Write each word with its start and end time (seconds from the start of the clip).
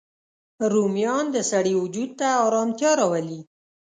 رومیان 0.73 1.25
د 1.35 1.37
سړی 1.51 1.73
وجود 1.81 2.09
ته 2.19 2.27
ارامتیا 2.47 2.91
راولي 2.99 3.39